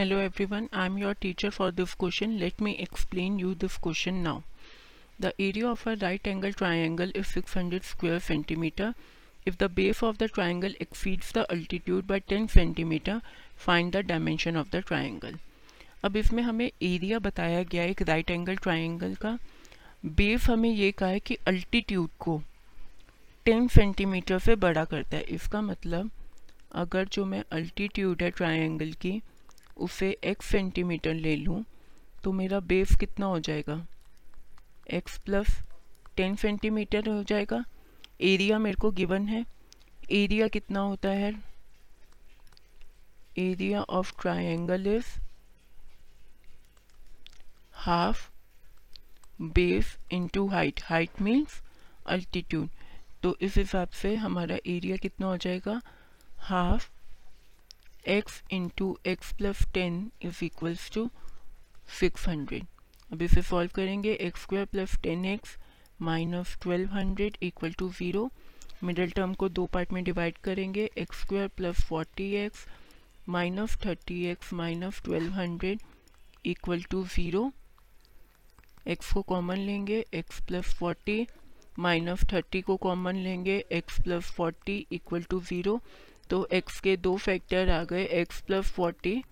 Hello 0.00 0.18
everyone 0.46 0.68
I 0.72 0.86
am 0.86 0.96
your 0.98 1.14
teacher 1.20 1.50
for 1.50 1.70
this 1.70 1.92
question 2.00 2.30
let 2.40 2.60
me 2.62 2.70
explain 2.80 3.38
you 3.40 3.52
this 3.54 3.76
question 3.82 4.14
now 4.16 4.40
the 5.20 5.32
area 5.40 5.66
of 5.68 5.88
a 5.88 5.92
right 6.02 6.26
angle 6.26 6.52
triangle 6.52 7.12
is 7.16 7.26
six 7.26 7.56
hundred 7.56 7.82
square 7.82 8.18
centimetre 8.28 8.94
if 9.48 9.56
the 9.60 9.70
base 9.70 10.02
of 10.04 10.16
the 10.16 10.28
triangle 10.34 10.76
exceeds 10.82 11.34
the 11.34 11.44
altitude 11.50 12.06
by 12.06 12.20
ten 12.28 12.46
centimetre 12.46 13.20
find 13.66 13.90
the 13.90 14.04
dimension 14.06 14.56
of 14.56 14.70
the 14.72 14.82
triangle 14.88 15.36
अब 16.04 16.16
इसमें 16.16 16.42
हमें 16.42 16.66
area 16.66 17.18
बताया 17.18 17.62
गया 17.62 17.82
है 17.82 17.90
एक 17.90 18.02
right 18.02 18.30
angle 18.30 18.56
triangle 18.56 19.14
का। 19.14 19.38
Base 20.06 20.48
हमें 20.50 20.70
ये 20.70 20.92
कहा 20.92 21.08
है 21.08 21.20
कि 21.20 21.38
अल्टीट्यूड 21.46 22.10
को 22.20 22.42
टेन 23.46 23.68
सेंटीमीटर 23.68 24.38
से 24.38 24.56
बड़ा 24.56 24.84
करता 24.84 25.16
है। 25.16 25.22
इसका 25.30 25.60
मतलब 25.62 26.10
अगर 26.84 27.08
जो 27.12 27.24
मैं 27.24 27.44
अल्टीट्यूड 27.52 28.22
है 28.22 28.30
ट्राइंगल 28.30 28.92
की 29.02 29.20
उसे 29.80 30.16
x 30.26 30.42
सेंटीमीटर 30.42 31.14
ले 31.14 31.36
लूँ 31.36 31.64
तो 32.24 32.32
मेरा 32.32 32.60
बेस 32.60 32.94
कितना 32.96 33.26
हो 33.26 33.38
जाएगा? 33.40 33.86
X 34.94 35.18
प्लस 35.18 35.60
टेन 36.16 36.36
सेंटीमीटर 36.36 37.08
हो 37.08 37.22
जाएगा। 37.24 37.64
एरिया 38.20 38.58
मेरे 38.58 38.76
को 38.76 38.90
गिवन 38.90 39.28
है। 39.28 39.44
एरिया 40.10 40.48
कितना 40.48 40.80
होता 40.80 41.08
है? 41.08 41.32
Area 43.38 43.82
of 43.82 44.12
triangle 44.20 44.86
is 44.86 45.06
half 47.74 48.28
base 49.42 49.96
into 50.12 50.46
height 50.48 50.80
height 50.84 51.20
means 51.22 51.60
altitude 52.06 52.68
तो 53.22 53.36
इस 53.40 53.56
हिसाब 53.56 53.88
से 53.88 54.14
हमारा 54.16 54.56
एरिया 54.66 54.96
कितना 54.96 55.26
हो 55.26 55.36
जाएगा? 55.36 55.80
Half 56.38 56.88
x 58.08 58.42
into 58.50 58.96
x 59.06 59.32
plus 59.32 59.64
ten 59.74 60.10
is 60.22 60.44
equals 60.44 60.90
to 60.90 61.08
six 62.00 62.28
hundred 62.28 62.66
अब 63.12 63.22
इसे 63.22 63.42
सॉल्व 63.42 63.70
करेंगे 63.74 64.12
x 64.20 64.42
square 64.42 64.66
plus 64.66 64.96
ten 65.02 65.24
x 65.24 65.56
minus 66.02 66.56
twelve 66.62 66.90
hundred 66.90 67.36
equal 67.42 67.72
to 67.78 67.88
zero 67.92 68.30
middle 68.84 69.10
term 69.10 69.34
को 69.34 69.48
दो 69.50 69.66
पार्ट 69.72 69.92
में 69.92 70.02
डिवाइड 70.04 70.38
करेंगे 70.44 70.88
x 70.98 71.20
square 71.22 71.48
plus 71.56 71.84
forty 71.88 72.30
x 72.36 72.66
minus 73.28 73.76
thirty 73.84 74.24
x 74.26 74.52
minus 74.52 75.00
twelve 75.04 75.32
hundred 75.32 75.80
equal 76.46 76.82
to 76.90 77.02
zero 77.06 77.50
x 78.88 79.12
को 79.12 79.22
common 79.24 79.58
लेंगे 79.58 80.04
x 80.14 80.40
plus 80.40 80.74
forty 80.74 81.26
minus 81.78 82.24
thirty 82.32 82.60
को 82.62 82.76
common 82.78 83.16
लेंगे 83.16 83.64
x 83.72 84.00
plus 84.02 84.30
forty 84.36 84.84
equal 84.92 85.22
to 85.22 85.40
zero 85.42 85.80
तो 86.30 86.46
x 86.54 86.80
के 86.80 86.96
दो 86.98 87.16
factor 87.18 87.70
आ 87.70 87.82
गए, 87.84 88.06
x 88.22 88.40
plus 88.42 88.70
forty 88.72 89.22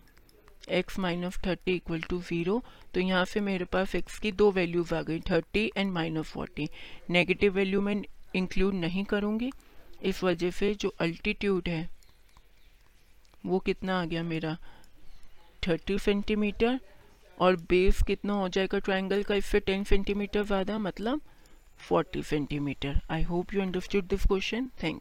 x 0.70 0.98
minus 0.98 1.36
thirty 1.46 1.74
equal 1.74 2.00
to 2.02 2.20
zero 2.22 2.62
तो 2.94 3.00
यहाँ 3.00 3.24
से 3.24 3.40
मेरे 3.40 3.64
पास 3.66 3.94
x 3.96 4.18
की 4.18 4.32
दो 4.32 4.50
वैल्यूज़ 4.52 4.94
आ 4.94 5.02
गई 5.02 5.20
thirty 5.30 5.70
and 5.76 5.92
minus 5.92 6.26
forty 6.26 6.68
negative 7.10 7.52
value 7.54 7.80
मैं 7.80 8.02
इंक्लूड 8.36 8.74
नहीं 8.74 9.04
करूँगी। 9.04 9.50
इस 10.02 10.22
वजह 10.24 10.50
से 10.50 10.74
जो 10.74 10.88
अल्टीट्यूड 11.00 11.68
है, 11.68 11.88
वो 13.46 13.58
कितना 13.60 14.00
आ 14.00 14.04
गया 14.04 14.22
मेरा? 14.24 14.56
थर्टी 15.62 15.98
सेंटीमीटर 15.98 16.78
और 17.38 17.56
बेस 17.68 18.02
कितना 18.06 18.32
हो 18.32 18.48
जाएगा 18.48 18.78
ट्राइंगल 18.80 19.22
का? 19.22 19.34
इससे 19.34 19.60
टेन 19.60 19.84
सेंटीमीटर 19.84 20.42
ज़्यादा 20.44 20.78
मतलब 20.80 21.20
forty 21.80 22.22
centimetre 22.24 23.00
I 23.10 23.22
hope 23.24 23.54
you 23.54 23.60
understood 23.62 24.08
this 24.08 24.26
question 24.26 24.70
thank 24.82 25.00